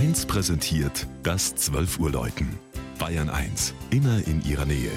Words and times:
1 0.00 0.24
präsentiert 0.24 1.06
das 1.22 1.54
12 1.56 1.98
Uhr 1.98 2.10
Läuten. 2.10 2.58
Bayern 2.98 3.28
1, 3.28 3.74
immer 3.90 4.26
in 4.26 4.42
ihrer 4.42 4.64
Nähe. 4.64 4.90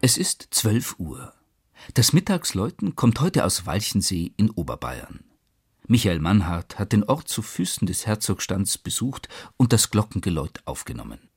Es 0.00 0.16
ist 0.16 0.46
12 0.52 1.00
Uhr. 1.00 1.34
Das 1.94 2.12
Mittagsläuten 2.12 2.94
kommt 2.94 3.20
heute 3.20 3.44
aus 3.44 3.66
Walchensee 3.66 4.32
in 4.36 4.50
Oberbayern. 4.50 5.24
Michael 5.88 6.20
Mannhardt 6.20 6.78
hat 6.78 6.92
den 6.92 7.02
Ort 7.02 7.26
zu 7.26 7.42
Füßen 7.42 7.88
des 7.88 8.06
Herzogstands 8.06 8.78
besucht 8.78 9.28
und 9.56 9.72
das 9.72 9.90
Glockengeläut 9.90 10.60
aufgenommen. 10.64 11.31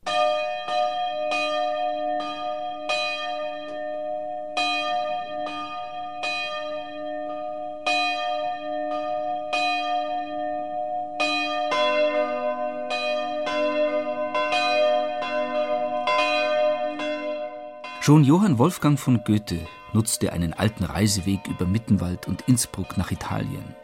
Schon 18.05 18.23
Johann 18.23 18.59
Wolfgang 18.59 19.00
von 19.00 19.23
Goethe 19.23 19.62
nutzte 19.91 20.32
einen 20.32 20.54
alten 20.54 20.84
Reiseweg 20.84 21.48
über 21.48 21.66
Mittenwald 21.66 22.27
und 22.27 22.44
Innsbruck 22.48 22.98
nach 22.98 23.09
Italien. 23.09 23.76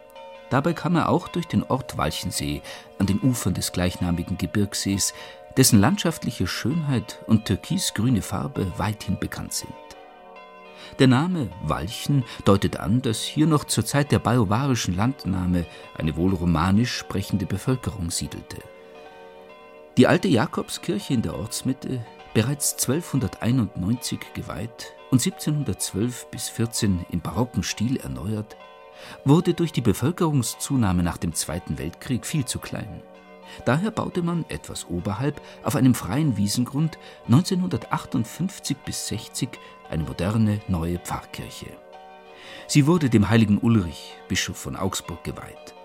Dabei 0.52 0.74
kam 0.74 0.96
er 0.96 1.10
auch 1.10 1.28
durch 1.28 1.48
den 1.48 1.64
Ort 1.64 1.98
Walchensee 1.98 2.62
an 3.00 3.08
den 3.08 3.20
Ufern 3.20 3.56
des 3.56 3.72
gleichnamigen 3.72 4.38
Gebirgssees, 4.38 5.16
dessen 5.58 5.80
landschaftliche 5.80 6.46
Schönheit 6.46 7.18
und 7.26 7.46
türkisgrüne 7.46 8.22
Farbe 8.22 8.72
weithin 8.78 9.18
bekannt 9.18 9.54
sind. 9.54 9.74
Der 11.00 11.08
Name 11.08 11.50
Walchen 11.64 12.24
deutet 12.46 12.80
an, 12.80 13.02
dass 13.02 13.24
hier 13.24 13.48
noch 13.48 13.64
zur 13.64 13.88
Zeit 13.88 14.12
der 14.12 14.20
bajuwarischen 14.20 14.96
Landnahme 14.96 15.66
eine 15.98 16.16
wohl 16.16 16.36
romanisch 16.36 16.96
sprechende 16.96 17.48
Bevölkerung 17.48 18.12
siedelte. 18.12 18.58
Die 19.98 20.06
alte 20.06 20.28
Jakobskirche 20.28 21.16
in 21.16 21.24
der 21.24 21.36
Ortsmitte 21.36 22.06
bereits 22.34 22.74
1291 22.74 24.20
geweiht 24.34 24.94
und 25.12 25.20
1712 25.20 26.28
bis 26.32 26.50
14 26.50 27.06
im 27.10 27.22
barocken 27.22 27.64
Stil 27.64 27.98
erneuert, 27.98 28.58
wurde 29.26 29.54
durch 29.54 29.72
die 29.72 29.82
Bevölkerungszunahme 29.82 31.04
nach 31.04 31.18
dem 31.18 31.34
Zweiten 31.34 31.78
Weltkrieg 31.78 32.26
viel 32.26 32.46
zu 32.46 32.60
klein. 32.60 33.04
Daher 33.66 33.92
baute 33.92 34.22
man 34.22 34.46
etwas 34.48 34.88
oberhalb 34.88 35.42
auf 35.64 35.76
einem 35.76 35.94
freien 35.94 36.38
Wiesengrund 36.38 36.98
1958 37.26 38.78
bis 38.78 39.08
60 39.08 39.50
eine 39.90 40.04
moderne 40.04 40.62
neue 40.70 41.00
Pfarrkirche. 41.00 41.68
Sie 42.68 42.88
wurde 42.88 43.10
dem 43.10 43.30
heiligen 43.30 43.58
Ulrich, 43.58 44.16
Bischof 44.30 44.56
von 44.56 44.78
Augsburg, 44.78 45.26
geweiht. 45.26 45.76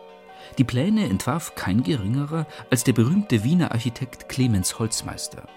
Die 0.59 0.65
Pläne 0.65 1.09
entwarf 1.09 1.57
kein 1.57 1.83
geringerer 1.83 2.47
als 2.71 2.85
der 2.85 2.93
berühmte 2.93 3.43
Wiener 3.43 3.73
Architekt 3.73 4.29
Clemens 4.29 4.79
Holzmeister. 4.79 5.49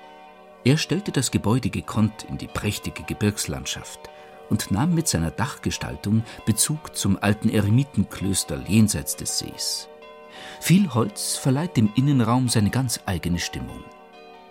Er 0.64 0.78
stellte 0.78 1.12
das 1.12 1.32
Gebäude 1.32 1.70
gekonnt 1.70 2.24
in 2.24 2.38
die 2.38 2.48
prächtige 2.48 3.04
Gebirgslandschaft 3.04 4.10
und 4.50 4.72
nahm 4.72 4.94
mit 4.94 5.08
seiner 5.08 5.32
Dachgestaltung 5.32 6.24
Bezug 6.46 6.96
zum 6.96 7.18
alten 7.22 7.50
Eremitenklöster 7.50 8.62
jenseits 8.68 9.16
des 9.16 9.40
Sees. 9.40 9.88
Viel 10.60 10.94
Holz 10.94 11.38
verleiht 11.38 11.78
dem 11.78 11.92
Innenraum 11.96 12.50
seine 12.50 12.70
ganz 12.70 13.00
eigene 13.06 13.40
Stimmung. 13.40 13.84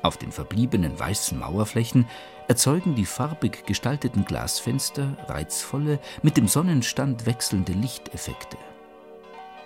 Auf 0.02 0.16
den 0.16 0.32
verbliebenen 0.32 0.98
weißen 0.98 1.38
Mauerflächen 1.38 2.06
erzeugen 2.46 2.94
die 2.94 3.04
farbig 3.04 3.66
gestalteten 3.66 4.24
Glasfenster 4.24 5.16
reizvolle, 5.26 5.98
mit 6.22 6.36
dem 6.36 6.48
Sonnenstand 6.48 7.26
wechselnde 7.26 7.72
Lichteffekte. 7.72 8.56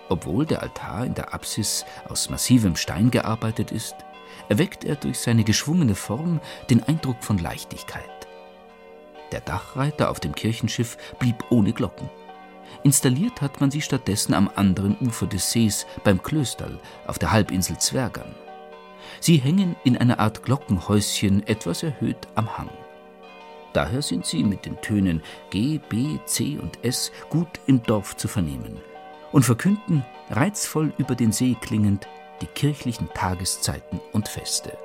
Obwohl 0.09 0.45
der 0.45 0.61
Altar 0.61 1.05
in 1.05 1.13
der 1.13 1.33
Apsis 1.33 1.85
aus 2.09 2.29
massivem 2.29 2.75
Stein 2.75 3.09
gearbeitet 3.09 3.71
ist, 3.71 3.95
erweckt 4.49 4.83
er 4.83 4.95
durch 4.95 5.19
seine 5.19 5.43
geschwungene 5.43 5.95
Form 5.95 6.39
den 6.69 6.83
Eindruck 6.83 7.23
von 7.23 7.37
Leichtigkeit. 7.37 8.03
Der 9.31 9.41
Dachreiter 9.41 10.09
auf 10.09 10.19
dem 10.19 10.35
Kirchenschiff 10.35 10.97
blieb 11.19 11.35
ohne 11.49 11.73
Glocken. 11.73 12.09
Installiert 12.83 13.41
hat 13.41 13.61
man 13.61 13.71
sie 13.71 13.81
stattdessen 13.81 14.33
am 14.33 14.49
anderen 14.55 14.97
Ufer 14.99 15.27
des 15.27 15.51
Sees 15.51 15.85
beim 16.03 16.21
Klösterl 16.21 16.79
auf 17.07 17.19
der 17.19 17.31
Halbinsel 17.31 17.77
Zwergern. 17.77 18.35
Sie 19.19 19.37
hängen 19.37 19.75
in 19.83 19.97
einer 19.97 20.19
Art 20.19 20.43
Glockenhäuschen 20.43 21.45
etwas 21.47 21.83
erhöht 21.83 22.27
am 22.35 22.57
Hang. 22.57 22.69
Daher 23.73 24.01
sind 24.01 24.25
sie 24.25 24.43
mit 24.43 24.65
den 24.65 24.79
Tönen 24.81 25.21
G, 25.49 25.79
B, 25.89 26.19
C 26.25 26.59
und 26.59 26.83
S 26.83 27.11
gut 27.29 27.59
im 27.65 27.81
Dorf 27.83 28.15
zu 28.15 28.27
vernehmen 28.27 28.77
und 29.31 29.43
verkünden, 29.43 30.05
reizvoll 30.29 30.93
über 30.97 31.15
den 31.15 31.31
See 31.31 31.57
klingend, 31.59 32.07
die 32.43 32.47
kirchlichen 32.47 33.09
Tageszeiten 33.13 34.01
und 34.11 34.27
Feste. 34.27 34.77